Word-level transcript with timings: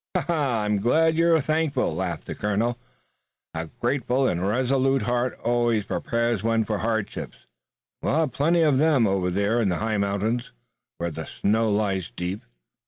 "I'm 0.27 0.79
glad 0.79 1.15
you're 1.15 1.39
thankful," 1.41 1.93
laughed 1.95 2.25
the 2.25 2.33
colonel. 2.33 2.79
"A 3.53 3.67
grateful 3.67 4.27
and 4.27 4.41
resolute 4.41 5.03
heart 5.03 5.37
always 5.43 5.85
prepares 5.85 6.41
one 6.41 6.63
for 6.63 6.79
hardships, 6.79 7.37
and 8.01 8.09
we'll 8.09 8.19
have 8.21 8.31
plenty 8.31 8.63
of 8.63 8.79
them 8.79 9.05
over 9.05 9.29
there 9.29 9.61
in 9.61 9.69
the 9.69 9.77
high 9.77 9.97
mountains, 9.99 10.53
where 10.97 11.11
the 11.11 11.27
snow 11.27 11.71
lies 11.71 12.09
deep. 12.15 12.41